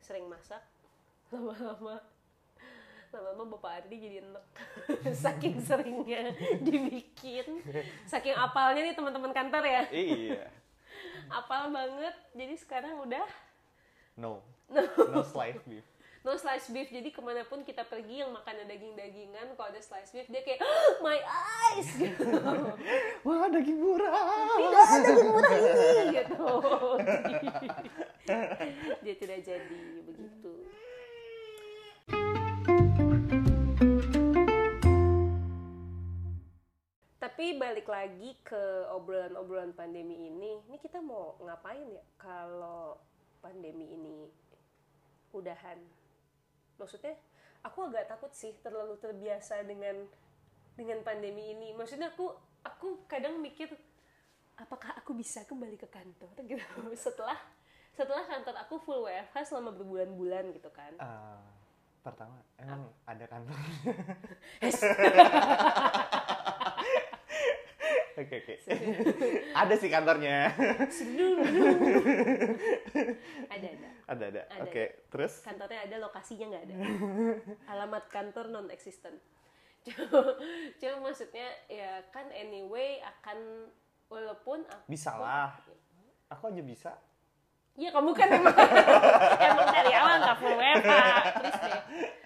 sering 0.00 0.24
masak 0.32 0.64
lama-lama 1.32 2.00
lama-lama 3.12 3.60
bapak 3.60 3.84
Ardi 3.84 3.96
jadi 4.00 4.24
enek. 4.24 4.44
Saking 5.20 5.60
seringnya 5.60 6.32
dibikin 6.64 7.60
saking 8.08 8.32
apalnya 8.32 8.88
nih 8.88 8.96
teman-teman 8.96 9.36
kantor 9.36 9.60
ya. 9.68 9.84
Iya. 9.92 10.48
Apal 11.28 11.68
banget 11.68 12.16
jadi 12.32 12.56
sekarang 12.56 13.04
udah 13.04 13.28
no. 14.16 14.40
No, 14.72 14.80
no 15.12 15.20
slice 15.20 15.60
beef 15.68 15.84
no 16.22 16.38
slice 16.38 16.70
beef. 16.70 16.88
Jadi 16.90 17.10
ke 17.10 17.18
mana 17.18 17.42
pun 17.42 17.66
kita 17.66 17.82
pergi 17.82 18.22
yang 18.22 18.30
makannya 18.30 18.66
daging-dagingan 18.70 19.58
kalau 19.58 19.68
ada 19.74 19.82
slice 19.82 20.14
beef 20.14 20.30
dia 20.30 20.42
kayak 20.46 20.62
"Ah, 20.62 20.90
my 21.02 21.18
eyes. 21.18 21.88
Gitu. 22.02 22.26
Wah 23.26 23.46
daging 23.50 23.78
murah. 23.78 24.14
Tidak 24.54 24.86
ada 24.86 24.98
daging 25.02 25.30
murah 25.34 25.52
ini. 25.58 25.70
Gitu. 26.16 26.46
Dia 29.02 29.14
tidak 29.18 29.38
jadi 29.42 29.82
begitu. 30.06 30.52
Tapi 37.22 37.54
balik 37.58 37.86
lagi 37.86 38.34
ke 38.46 38.86
obrolan-obrolan 38.94 39.74
pandemi 39.74 40.30
ini. 40.30 40.58
Ini 40.70 40.78
kita 40.78 41.02
mau 41.02 41.38
ngapain 41.42 41.86
ya 41.90 42.02
kalau 42.18 42.98
pandemi 43.42 43.94
ini 43.94 44.30
udahan 45.32 46.01
maksudnya 46.82 47.14
aku 47.62 47.86
agak 47.86 48.10
takut 48.10 48.34
sih 48.34 48.50
terlalu 48.58 48.98
terbiasa 48.98 49.62
dengan 49.62 50.02
dengan 50.74 50.98
pandemi 51.06 51.54
ini. 51.54 51.70
Maksudnya 51.78 52.10
aku 52.10 52.34
aku 52.66 53.06
kadang 53.06 53.38
mikir 53.38 53.70
apakah 54.58 54.98
aku 54.98 55.14
bisa 55.14 55.46
kembali 55.46 55.78
ke 55.78 55.86
kantor? 55.86 56.34
Gitu. 56.50 56.62
Setelah 56.98 57.38
setelah 57.92 58.24
kantor 58.26 58.56
aku 58.66 58.74
full 58.82 59.04
WFH 59.06 59.52
selama 59.52 59.70
berbulan-bulan 59.76 60.48
gitu 60.56 60.72
kan. 60.72 60.96
Eh, 60.96 61.44
pertama 62.00 62.40
emang 62.56 62.88
ada 63.04 63.24
kantor 63.28 63.52
oke 68.16 68.34
oke. 68.44 68.54
Ada 69.60 69.74
sih 69.78 69.88
kantornya. 69.88 70.52
Ada 73.50 73.66
ada. 73.68 73.88
Ada 74.08 74.24
ada. 74.28 74.42
Ada. 74.48 74.62
oke 74.64 74.84
terus? 75.08 75.40
Kantornya 75.44 75.80
ada 75.86 75.96
lokasinya 76.00 76.46
nggak 76.52 76.64
ada. 76.68 76.74
Alamat 77.72 78.04
kantor 78.12 78.52
non 78.52 78.68
existent 78.72 79.16
cuma, 79.86 80.38
cuma 80.78 81.10
maksudnya 81.10 81.42
ya 81.66 82.06
kan 82.14 82.30
anyway 82.30 83.02
akan 83.02 83.66
walaupun 84.06 84.62
aku 84.70 84.86
bisa 84.86 85.10
lah. 85.18 85.58
Aku 86.30 86.48
aja 86.54 86.62
bisa 86.62 86.92
Iya 87.72 87.88
kamu 87.88 88.12
kan 88.12 88.28
emang 88.28 88.52
emang 89.48 89.68
dari 89.72 89.92
awal 89.96 90.20
nggak 90.20 90.36
full 90.44 90.56
WFH 90.60 90.92
terus 91.40 91.56
deh. 91.56 91.80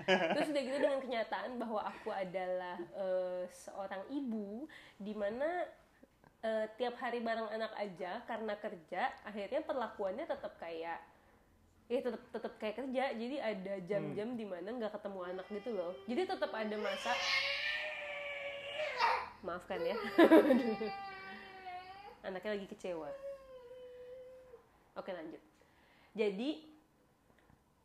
Terus 0.06 0.46
udah 0.50 0.62
gitu 0.62 0.78
dengan 0.82 1.00
kenyataan 1.02 1.50
bahwa 1.54 1.80
aku 1.86 2.10
adalah 2.10 2.76
eh, 2.98 3.42
seorang 3.54 4.02
ibu 4.10 4.66
di 4.98 5.14
mana 5.14 5.70
eh, 6.42 6.66
tiap 6.74 6.98
hari 6.98 7.22
bareng 7.22 7.46
anak 7.54 7.70
aja 7.78 8.26
karena 8.26 8.58
kerja 8.58 9.06
akhirnya 9.22 9.62
perlakuannya 9.62 10.26
tetap 10.26 10.58
kayak 10.58 10.98
ya 11.86 11.98
tetap 12.02 12.22
tetap 12.34 12.52
kayak 12.58 12.82
kerja. 12.82 13.14
Jadi 13.14 13.36
ada 13.38 13.74
jam-jam 13.86 14.34
di 14.34 14.46
mana 14.50 14.66
nggak 14.74 14.98
ketemu 14.98 15.20
anak 15.30 15.46
gitu 15.46 15.70
loh. 15.78 15.94
Jadi 16.10 16.22
tetap 16.26 16.50
ada 16.50 16.74
masa 16.74 17.14
maafkan 19.46 19.78
ya. 19.78 19.94
Anaknya 22.26 22.58
lagi 22.58 22.66
kecewa 22.66 23.25
Oke 24.96 25.12
lanjut. 25.12 25.42
Jadi 26.16 26.64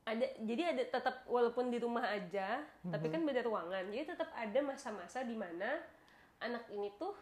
ada 0.02 0.26
jadi 0.42 0.74
ada 0.74 0.84
tetap 0.88 1.16
walaupun 1.30 1.70
di 1.70 1.78
rumah 1.78 2.02
aja, 2.10 2.66
tapi 2.90 3.12
kan 3.14 3.22
beda 3.22 3.46
ruangan. 3.46 3.92
Jadi 3.92 4.04
tetap 4.18 4.34
ada 4.34 4.60
masa-masa 4.66 5.22
di 5.22 5.38
mana 5.38 5.78
anak 6.42 6.66
ini 6.74 6.90
tuh 6.98 7.14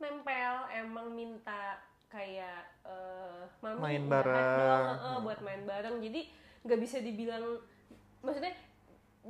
nempel 0.00 0.54
emang 0.72 1.12
minta 1.12 1.82
kayak 2.08 2.64
eh 2.88 3.44
mami 3.60 3.82
Main 3.82 4.04
bareng. 4.08 4.32
dong, 4.56 4.88
eh, 4.96 5.18
buat 5.20 5.40
main 5.44 5.62
bareng. 5.68 5.96
Jadi 6.00 6.20
nggak 6.64 6.80
bisa 6.80 6.96
dibilang 7.04 7.60
maksudnya 8.24 8.54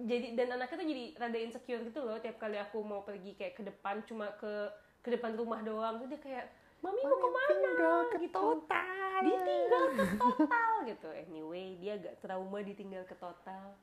jadi 0.07 0.39
dan 0.39 0.55
anaknya 0.55 0.77
tuh 0.79 0.89
jadi 0.89 1.05
rada 1.19 1.39
insecure 1.39 1.83
gitu 1.83 2.01
loh 2.07 2.17
tiap 2.23 2.39
kali 2.39 2.55
aku 2.55 2.79
mau 2.87 3.03
pergi 3.03 3.35
kayak 3.35 3.59
ke 3.59 3.63
depan 3.67 4.01
cuma 4.07 4.31
ke 4.39 4.71
ke 5.03 5.09
depan 5.11 5.35
rumah 5.35 5.61
doang 5.67 5.99
tuh 5.99 6.07
dia 6.07 6.21
kayak 6.23 6.47
mami 6.79 7.03
mau 7.03 7.19
ke 7.19 7.29
mana 7.29 7.71
ke 8.07 8.17
gitu 8.23 8.39
total. 8.39 8.98
Ditinggal 9.23 9.85
ke 9.95 10.05
total 10.17 10.73
gitu. 10.87 11.09
Anyway 11.13 11.67
dia 11.79 11.99
agak 11.99 12.15
trauma 12.23 12.59
ditinggal 12.63 13.05
ke 13.05 13.17
total. 13.19 13.75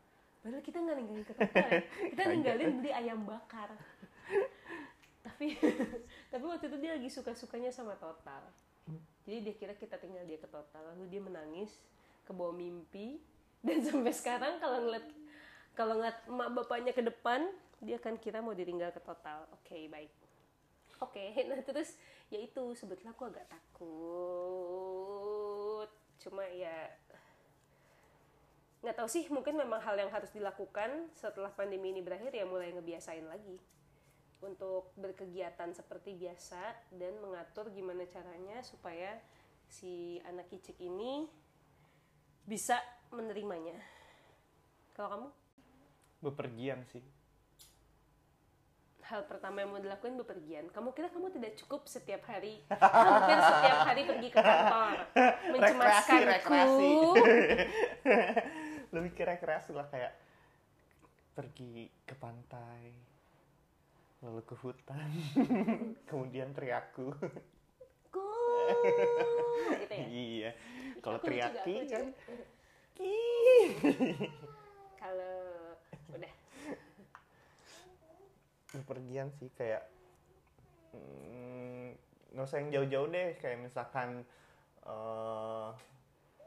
Padahal 0.46 0.62
kita 0.62 0.78
nggak 0.78 0.98
ninggalin 1.02 1.26
ke 1.26 1.34
total 1.34 1.68
ya. 1.74 1.84
kita 2.14 2.22
ninggalin 2.30 2.70
beli 2.78 2.92
ayam 2.94 3.20
bakar. 3.26 3.70
Tapi 5.26 5.58
tapi 6.32 6.44
waktu 6.46 6.66
itu 6.70 6.78
dia 6.78 6.92
lagi 6.94 7.10
suka 7.10 7.34
sukanya 7.34 7.74
sama 7.74 7.98
total. 7.98 8.46
Jadi 9.26 9.42
dia 9.42 9.54
kira 9.58 9.74
kita 9.74 9.98
tinggal 9.98 10.22
dia 10.30 10.38
ke 10.38 10.46
total. 10.46 10.94
Lalu 10.94 11.10
dia 11.10 11.22
menangis 11.22 11.74
ke 12.26 12.32
bawah 12.32 12.54
mimpi. 12.54 13.18
Dan 13.66 13.82
sampai 13.90 14.14
sekarang 14.14 14.62
kalau 14.62 14.86
ngeliat 14.86 15.06
kalau 15.74 15.98
ngeliat 15.98 16.18
emak 16.30 16.50
bapaknya 16.54 16.94
ke 16.94 17.02
depan 17.02 17.50
dia 17.84 18.00
akan 18.00 18.16
kira 18.22 18.40
mau 18.40 18.54
ditinggal 18.54 18.94
ke 18.94 19.02
total. 19.02 19.50
Oke 19.60 19.90
baik. 19.90 20.14
Oke, 21.04 21.36
nah 21.50 21.60
terus 21.60 21.98
ya 22.32 22.40
itu. 22.40 22.72
Sebetulnya 22.78 23.12
aku 23.18 23.28
agak 23.28 23.50
takut. 23.50 24.95
Cuma 26.22 26.44
ya 26.50 26.92
nggak 28.86 29.02
tahu 29.02 29.10
sih, 29.10 29.26
mungkin 29.34 29.58
memang 29.58 29.82
hal 29.82 29.98
yang 29.98 30.14
harus 30.14 30.30
dilakukan 30.30 31.10
setelah 31.18 31.50
pandemi 31.50 31.90
ini 31.90 32.06
berakhir 32.06 32.30
ya 32.30 32.46
mulai 32.46 32.70
ngebiasain 32.70 33.26
lagi 33.26 33.58
untuk 34.46 34.94
berkegiatan 34.94 35.74
seperti 35.74 36.14
biasa 36.14 36.94
dan 36.94 37.18
mengatur 37.18 37.74
gimana 37.74 38.06
caranya 38.06 38.62
supaya 38.62 39.18
si 39.66 40.22
anak 40.30 40.46
kicik 40.54 40.78
ini 40.78 41.26
bisa 42.46 42.78
menerimanya. 43.10 43.82
Kalau 44.94 45.10
kamu? 45.10 45.30
Bepergian 46.22 46.86
sih. 46.86 47.02
Hal 49.06 49.22
pertama 49.30 49.62
yang 49.62 49.70
mau 49.70 49.82
dilakuin 49.82 50.18
bepergian. 50.18 50.66
Kamu 50.74 50.90
kira 50.98 51.14
kamu 51.14 51.30
tidak 51.38 51.54
cukup 51.62 51.86
setiap 51.86 52.26
hari, 52.26 52.66
hampir 52.74 53.38
setiap 53.38 53.80
hari 53.86 54.02
pergi 54.10 54.30
ke 54.34 54.40
kantor, 54.42 54.98
mencemaskanku. 55.54 56.26
rekreasi. 56.26 56.92
Lebih 58.96 59.12
ke 59.14 59.24
rekreasi 59.30 59.72
lah 59.78 59.86
kayak 59.94 60.14
pergi 61.38 61.86
ke 62.02 62.16
pantai, 62.18 62.98
lalu 64.26 64.42
ke 64.42 64.56
hutan, 64.58 65.10
kemudian 66.10 66.50
teriaku. 66.58 67.14
Ku, 68.10 68.26
gitu 69.86 69.94
ya. 69.94 70.06
iya. 70.10 70.52
Kalau 71.06 71.22
teriaki 71.22 71.86
kan. 71.86 72.06
Kalau 74.98 75.38
udah, 76.16 76.32
bepergian 78.84 79.32
sih 79.36 79.52
kayak 79.56 79.84
mm, 80.96 81.96
nggak 82.36 82.46
usah 82.46 82.60
yang 82.60 82.72
jauh-jauh 82.76 83.08
deh 83.12 83.30
kayak 83.40 83.64
misalkan 83.64 84.24
eh, 84.84 85.70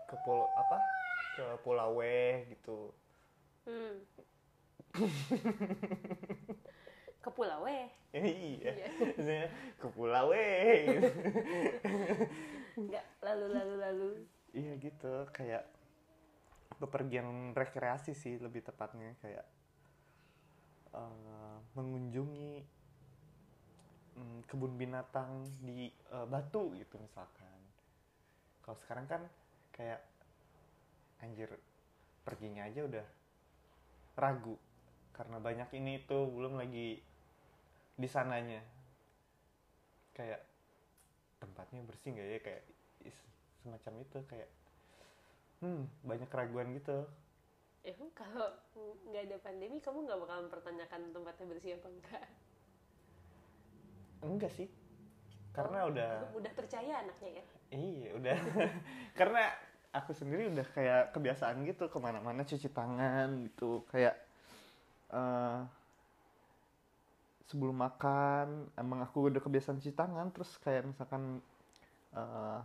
ke 0.08 0.16
pulau 0.24 0.48
apa 0.56 0.80
ke 1.38 1.46
Pulau 1.62 1.94
W 1.94 2.02
gitu 2.50 2.90
hmm. 3.68 3.96
ke 7.22 7.28
pulau 7.30 7.62
eh. 7.68 7.86
iya 8.10 8.72
Iya. 8.72 9.46
Ke 9.80 9.86
Pulau 9.92 10.32
W 10.32 10.34
gitu. 10.88 11.10
Enggak, 12.78 13.04
lalu 13.20 13.46
lalu 13.52 13.74
lalu. 13.78 14.08
iya 14.56 14.72
gitu 14.80 15.28
kayak 15.30 15.68
bepergian 16.80 17.52
rekreasi 17.52 18.16
sih 18.16 18.40
lebih 18.40 18.64
tepatnya 18.64 19.12
kayak 19.20 19.44
eh, 20.96 21.47
mengunjungi 21.78 22.66
mm, 24.18 24.38
kebun 24.50 24.74
binatang 24.74 25.46
di 25.62 25.86
eh, 25.90 26.26
Batu 26.26 26.74
gitu 26.74 26.98
misalkan. 26.98 27.60
Kalau 28.66 28.76
sekarang 28.82 29.06
kan 29.06 29.22
kayak 29.70 30.02
anjir 31.22 31.48
perginya 32.26 32.66
aja 32.66 32.82
udah 32.82 33.06
ragu. 34.18 34.58
Karena 35.14 35.38
banyak 35.38 35.70
ini 35.78 36.02
itu 36.02 36.18
belum 36.26 36.58
lagi 36.58 36.98
di 37.94 38.08
sananya. 38.10 38.60
Kayak 40.18 40.42
tempatnya 41.38 41.86
bersih 41.86 42.10
nggak 42.12 42.28
ya? 42.28 42.38
Kayak 42.42 42.64
semacam 43.62 43.94
itu 44.00 44.18
kayak 44.26 44.50
hmm 45.58 45.82
banyak 46.06 46.28
keraguan 46.30 46.70
gitu 46.78 47.04
Emang 47.86 48.10
kalau 48.12 48.48
nggak 49.08 49.22
ada 49.30 49.36
pandemi, 49.40 49.78
kamu 49.80 50.04
nggak 50.06 50.20
bakal 50.20 50.38
mempertanyakan 50.46 51.00
tempatnya 51.14 51.46
bersih 51.48 51.72
apa 51.78 51.88
enggak? 51.88 52.24
enggak 54.18 54.50
sih 54.50 54.68
karena 55.54 55.86
Oh, 55.86 55.90
udah 55.90 56.12
udah 56.38 56.52
percaya 56.54 57.02
anaknya 57.02 57.42
ya. 57.42 57.44
iya 57.70 58.08
udah 58.14 58.38
karena 59.18 59.42
aku 59.94 60.10
sendiri 60.14 60.50
udah 60.52 60.66
kayak 60.74 61.14
kebiasaan 61.14 61.62
gitu 61.66 61.86
ke 61.86 61.98
mana-mana 61.98 62.42
cuci 62.44 62.68
tangan 62.70 63.28
gitu 63.46 63.82
kayak 63.90 64.14
eh 65.10 65.60
sebelum 67.48 67.80
makan 67.80 68.68
emang 68.76 69.00
aku 69.00 69.32
udah 69.32 69.40
kebiasaan 69.40 69.80
cuci 69.80 69.94
tangan 69.96 70.28
terus 70.34 70.60
kayak 70.60 70.84
misalkan 70.84 71.40
eh 72.12 72.60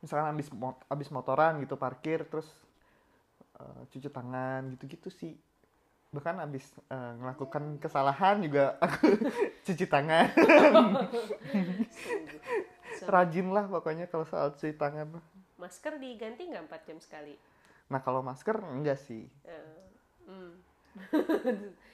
misalkan 0.00 0.32
habis 0.32 0.48
mot- 0.56 0.84
habis 0.88 1.08
motoran 1.12 1.60
gitu 1.60 1.76
parkir 1.76 2.24
terus 2.24 2.48
eh, 3.60 3.80
cuci 3.92 4.08
tangan 4.08 4.72
gitu-gitu 4.74 5.12
sih 5.12 5.36
bahkan 6.10 6.42
eh, 6.42 7.12
melakukan 7.22 7.78
kesalahan 7.78 8.42
juga 8.42 8.74
aku 8.82 9.14
cuci 9.68 9.86
tangan 9.86 10.26
rajin 13.14 13.46
lah 13.54 13.70
pokoknya 13.70 14.10
kalau 14.10 14.26
soal 14.26 14.50
cuci 14.56 14.74
tangan 14.74 15.22
masker 15.60 16.00
diganti 16.00 16.48
nggak 16.50 16.72
4 16.72 16.88
jam 16.88 16.98
sekali? 16.98 17.36
nah 17.92 18.00
kalau 18.02 18.24
masker 18.24 18.58
enggak 18.58 18.98
sih 18.98 19.28
Eh, 19.46 19.86
hmm. 20.26 20.52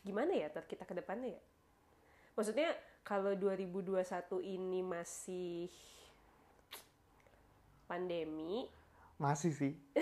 Gimana 0.00 0.32
ya 0.34 0.48
kita 0.50 0.84
ke 0.88 0.94
depannya 0.96 1.36
ya? 1.36 1.40
Maksudnya 2.34 2.72
kalau 3.02 3.34
2021 3.34 4.38
ini 4.44 4.80
masih 4.84 5.66
pandemi, 7.90 8.70
masih 9.20 9.52
sih. 9.52 9.72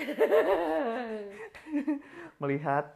Melihat 2.42 2.94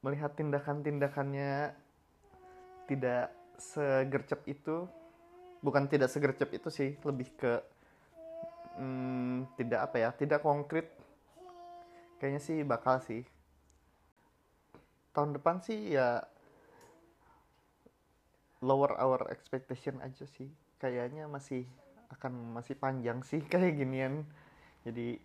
melihat 0.00 0.32
tindakan-tindakannya 0.32 1.76
tidak 2.88 3.28
segercep 3.60 4.40
itu 4.48 4.88
bukan 5.60 5.84
tidak 5.92 6.08
segercep 6.08 6.48
itu 6.56 6.72
sih 6.72 6.96
lebih 7.04 7.28
ke 7.36 7.60
hmm, 8.80 9.60
tidak 9.60 9.92
apa 9.92 9.96
ya 10.00 10.10
tidak 10.16 10.40
konkret. 10.40 10.88
Kayaknya 12.20 12.40
sih 12.40 12.58
bakal 12.64 13.00
sih. 13.04 13.22
Tahun 15.12 15.36
depan 15.36 15.60
sih 15.64 15.96
ya 15.96 16.24
lower 18.60 18.92
our 18.96 19.24
expectation 19.32 19.98
aja 20.00 20.24
sih 20.28 20.48
kayaknya 20.76 21.24
masih 21.28 21.64
akan 22.10 22.56
masih 22.56 22.76
panjang 22.76 23.20
sih 23.24 23.40
kayak 23.50 23.76
ginian 23.76 24.24
jadi 24.84 25.16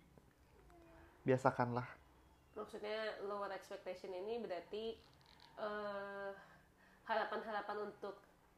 biasakanlah 1.24 1.86
maksudnya 2.56 3.20
lower 3.28 3.52
expectation 3.52 4.12
ini 4.14 4.40
berarti 4.40 4.96
eh, 5.58 6.30
harapan-harapan 7.04 7.76
harapan 7.76 7.92
untuk 7.92 8.16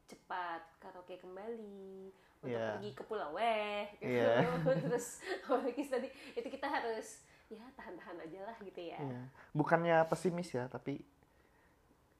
cepat 0.09 0.61
karaoke 0.81 1.21
kembali 1.21 2.09
untuk 2.41 2.55
Iya. 2.55 2.79
pergi 2.79 2.89
ke 2.95 3.03
Pulau 3.03 3.35
Weh 3.35 3.83
gitu. 3.99 4.15
Iya. 4.15 4.47
terus 4.87 5.19
apalagi 5.43 5.83
tadi 5.85 6.07
itu 6.33 6.47
kita 6.47 6.67
harus 6.71 7.27
ya 7.51 7.65
tahan-tahan 7.75 8.17
aja 8.23 8.39
lah 8.47 8.57
gitu 8.63 8.79
ya 8.79 8.97
Iya. 8.97 9.21
Bukannya 9.51 9.97
pesimis 10.07 10.49
ya, 10.55 10.65
tapi 10.71 11.01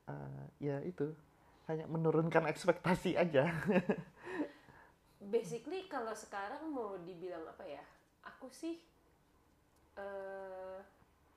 eh, 0.09 0.43
ya 0.59 0.77
itu 0.83 1.13
hanya 1.69 1.85
menurunkan 1.85 2.49
ekspektasi 2.49 3.13
aja. 3.15 3.45
basically 5.19 5.85
kalau 5.85 6.15
sekarang 6.15 6.65
mau 6.71 6.97
dibilang 6.99 7.45
apa 7.45 7.63
ya 7.63 7.83
aku 8.25 8.49
sih 8.49 8.79
eh 9.95 10.79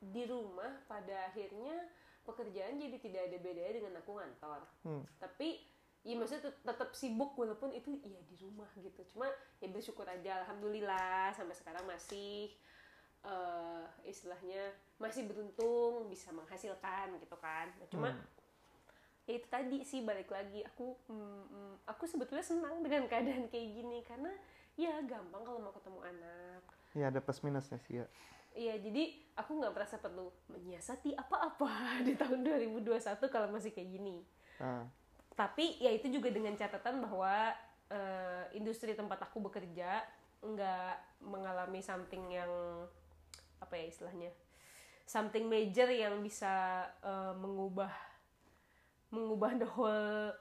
di 0.03 0.23
rumah 0.27 0.83
pada 0.87 1.31
akhirnya 1.31 1.87
pekerjaan 2.23 2.79
jadi 2.79 2.97
tidak 2.99 3.23
ada 3.31 3.37
bedanya 3.39 3.73
dengan 3.75 3.95
aku 3.99 4.15
ngantor 4.15 4.61
Hmm. 4.83 5.03
tapi 5.19 5.63
ya 6.03 6.19
maksudnya 6.19 6.51
tet- 6.51 6.63
tetap 6.63 6.91
sibuk 6.93 7.35
walaupun 7.35 7.71
itu 7.71 8.03
ya 8.03 8.19
di 8.23 8.35
rumah 8.39 8.67
gitu 8.75 9.03
cuma 9.15 9.31
ya 9.59 9.71
bersyukur 9.71 10.03
aja 10.03 10.43
alhamdulillah 10.43 11.31
sampai 11.31 11.55
sekarang 11.55 11.87
masih 11.87 12.51
eh 13.23 13.85
istilahnya 14.03 14.75
masih 14.99 15.27
beruntung 15.27 16.11
bisa 16.11 16.35
menghasilkan 16.35 17.15
gitu 17.19 17.37
kan 17.39 17.71
Nah, 17.79 17.87
cuma 17.87 18.09
Hmm. 18.11 18.23
Ya 19.23 19.39
itu 19.39 19.47
tadi 19.47 19.79
sih 19.87 20.03
balik 20.03 20.29
lagi 20.35 20.67
aku 20.67 20.99
mm, 21.07 21.43
mm, 21.47 21.75
aku 21.87 22.05
sebetulnya 22.11 22.43
senang 22.43 22.83
dengan 22.83 23.07
keadaan 23.07 23.47
kayak 23.47 23.69
gini 23.71 24.03
karena 24.03 24.35
ya 24.75 24.99
gampang 25.07 25.47
kalau 25.47 25.63
mau 25.63 25.71
ketemu 25.71 26.01
anak 26.03 26.63
Ya 26.93 27.09
ada 27.09 27.25
plus 27.25 27.41
minusnya 27.41 27.81
sih 27.89 28.05
ya. 28.05 28.07
Iya, 28.53 28.77
jadi 28.85 29.17
aku 29.33 29.57
nggak 29.57 29.73
merasa 29.73 29.97
perlu 29.97 30.29
menyiasati 30.53 31.17
apa-apa 31.17 31.73
di 32.07 32.13
tahun 32.21 32.45
2021 32.45 33.01
kalau 33.33 33.49
masih 33.49 33.73
kayak 33.73 33.89
gini. 33.97 34.21
Ah, 34.61 34.85
Tapi 35.33 35.81
ya 35.81 35.89
itu 35.89 36.13
juga 36.13 36.29
dengan 36.29 36.53
catatan 36.53 37.01
bahwa 37.01 37.57
eh, 37.89 38.45
industri 38.53 38.93
tempat 38.93 39.25
aku 39.25 39.41
bekerja 39.49 40.05
nggak 40.45 41.25
mengalami 41.25 41.81
something 41.81 42.29
yang 42.29 42.53
apa 43.57 43.73
ya 43.79 43.89
istilahnya, 43.89 44.31
something 45.09 45.49
major 45.49 45.89
yang 45.89 46.21
bisa 46.21 46.85
eh, 47.01 47.33
mengubah 47.41 48.12
mengubah 49.13 49.61
the 49.61 49.69
whole 49.69 50.33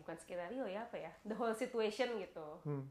bukan 0.00 0.16
skenario 0.16 0.64
ya 0.64 0.88
apa 0.88 0.96
ya, 0.96 1.12
the 1.28 1.36
whole 1.36 1.52
situation 1.52 2.16
gitu. 2.18 2.48
Hmm. 2.64 2.88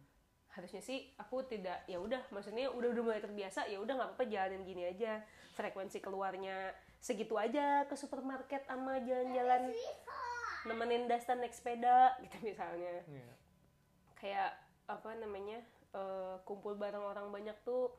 harusnya 0.54 0.86
sih 0.86 1.10
aku 1.18 1.50
tidak 1.50 1.82
ya 1.90 1.98
udah 1.98 2.22
maksudnya 2.30 2.70
udah 2.70 2.94
udah 2.94 3.02
mulai 3.02 3.18
terbiasa 3.18 3.66
ya 3.74 3.82
udah 3.82 3.98
nggak 3.98 4.10
apa-apa 4.14 4.30
jalanin 4.30 4.62
gini 4.62 4.86
aja. 4.86 5.26
Frekuensi 5.58 5.98
keluarnya 5.98 6.70
segitu 7.02 7.34
aja 7.42 7.90
ke 7.90 7.98
supermarket 7.98 8.62
sama 8.70 9.02
jalan-jalan 9.02 9.74
nemenin 10.70 11.10
Dastan 11.10 11.42
naik 11.42 11.58
sepeda 11.58 12.14
gitu 12.22 12.38
misalnya. 12.46 13.02
Iya. 13.10 13.30
kayak 14.22 14.52
apa 14.86 15.10
namanya 15.18 15.58
eh, 15.90 16.36
kumpul 16.46 16.78
bareng 16.78 17.02
orang 17.02 17.34
banyak 17.34 17.58
tuh 17.66 17.90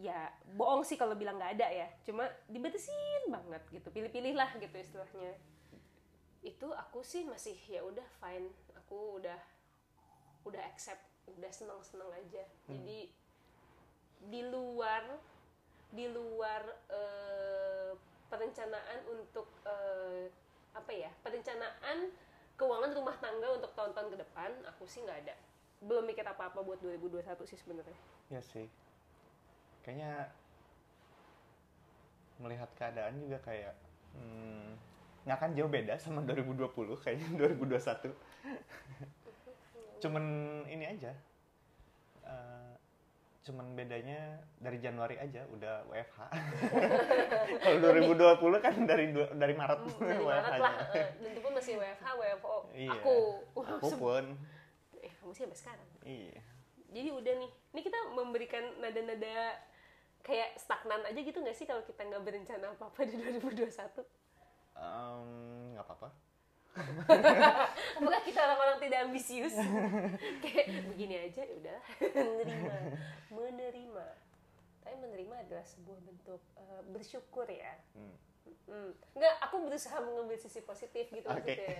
ya 0.00 0.32
bohong 0.56 0.80
sih 0.80 0.96
kalau 0.96 1.12
bilang 1.12 1.36
nggak 1.36 1.60
ada 1.60 1.68
ya. 1.68 1.92
Cuma 2.08 2.24
dibatasin 2.48 3.28
banget 3.28 3.60
gitu 3.68 3.92
pilih-pilih 3.92 4.32
lah 4.32 4.48
gitu 4.56 4.80
istilahnya 4.80 5.36
itu 6.40 6.68
aku 6.72 7.04
sih 7.04 7.24
masih 7.28 7.56
ya 7.68 7.84
udah 7.84 8.06
fine. 8.20 8.48
Aku 8.84 9.20
udah 9.20 9.38
udah 10.48 10.62
accept 10.64 11.00
udah 11.28 11.52
seneng-seneng 11.52 12.10
aja. 12.16 12.44
Jadi 12.66 13.12
di 14.20 14.42
luar 14.48 15.04
di 15.90 16.06
luar 16.06 16.62
eh, 16.88 17.92
perencanaan 18.30 18.98
untuk 19.10 19.48
eh, 19.66 20.30
apa 20.70 20.92
ya 20.94 21.10
perencanaan 21.26 22.14
keuangan 22.54 22.92
rumah 22.94 23.16
tangga 23.18 23.48
untuk 23.56 23.72
tahun-tahun 23.74 24.08
ke 24.14 24.18
depan 24.20 24.50
aku 24.68 24.84
sih 24.86 25.02
nggak 25.02 25.20
ada. 25.26 25.34
Belum 25.80 26.04
mikir 26.04 26.24
apa-apa 26.24 26.60
buat 26.60 26.78
2021 26.84 27.24
sih 27.48 27.58
sebenarnya. 27.58 27.98
Ya 28.28 28.40
sih. 28.44 28.68
Kayaknya 29.80 30.28
melihat 32.40 32.68
keadaan 32.76 33.20
juga 33.20 33.40
kayak 33.44 33.76
hmm, 34.16 34.76
nggak 35.20 35.36
akan 35.36 35.50
jauh 35.52 35.68
beda 35.68 35.94
sama 35.96 36.20
2020 36.22 36.64
kayaknya 36.96 37.28
2021. 37.78 38.12
cuman 40.00 40.24
ini 40.66 40.84
aja. 40.86 41.12
eh, 42.22 42.72
cuman 43.42 43.74
bedanya 43.74 44.16
dari 44.56 44.78
Januari 44.78 45.16
aja 45.16 45.44
udah 45.46 45.84
WFH. 45.86 46.18
Kalau 47.62 47.78
2020 47.82 48.16
kan 48.58 48.74
dari 48.82 49.10
dua- 49.10 49.28
dari 49.30 49.52
Maret 49.52 49.80
Hmm, 49.82 49.96
dari 49.98 50.16
Maret 50.18 50.24
WFH-nya. 50.42 50.60
lah 50.62 50.74
eh, 50.94 51.08
dan 51.14 51.28
itu 51.28 51.40
pun 51.40 51.52
masih 51.52 51.74
WFH 51.76 52.06
WFO 52.14 52.56
Iya. 52.70 52.90
aku 52.94 53.16
Aku 53.58 53.88
pun. 53.94 54.24
eh 54.98 55.12
kamu 55.14 55.32
sih 55.32 55.42
sampai 55.42 55.58
sekarang 55.58 55.88
Iya. 56.02 56.40
jadi 56.90 57.08
udah 57.10 57.34
nih 57.38 57.50
ini 57.70 57.80
kita 57.82 57.98
memberikan 58.10 58.64
nada-nada 58.78 59.56
kayak 60.20 60.52
stagnan 60.54 61.00
aja 61.02 61.16
gitu 61.16 61.38
nggak 61.38 61.54
sih 61.54 61.64
kalau 61.64 61.80
kita 61.82 62.00
nggak 62.02 62.20
berencana 62.20 62.66
apa-apa 62.70 63.00
di 63.02 63.16
2021 63.16 64.04
Nggak 64.80 65.84
apa-apa. 65.84 66.08
apakah 67.98 68.22
kita 68.22 68.38
orang-orang 68.40 68.78
tidak 68.78 68.98
ambisius 69.02 69.58
kayak 70.42 70.66
begini 70.86 71.18
aja 71.20 71.42
ya 71.42 71.54
udah 71.56 71.78
menerima 72.30 72.74
menerima 73.28 74.06
tapi 74.80 74.94
menerima 74.96 75.34
adalah 75.40 75.66
sebuah 75.66 75.98
bentuk 76.00 76.38
eh, 76.54 76.82
bersyukur 76.88 77.44
ya 77.44 77.74
Hmm. 77.92 78.14
Hmm. 78.66 78.94
Nggak, 79.12 79.34
aku 79.42 79.66
berusaha 79.66 79.98
mengambil 80.00 80.38
sisi 80.38 80.62
positif 80.62 81.10
gitu 81.10 81.26
Oke. 81.26 81.42
maksudnya. 81.42 81.76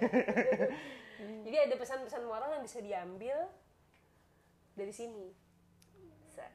Jadi 1.40 1.56
ada 1.60 1.74
pesan-pesan 1.76 2.22
moral 2.22 2.50
yang 2.52 2.64
bisa 2.66 2.82
diambil 2.82 3.46
dari 4.74 4.90
sini. 4.90 5.30
Sa- 6.28 6.50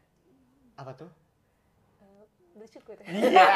Apa 0.76 0.92
tuh? 0.94 1.08
eh, 2.00 2.26
bersyukur. 2.54 3.00
Iya. 3.02 3.48